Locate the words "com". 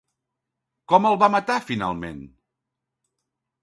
0.93-1.05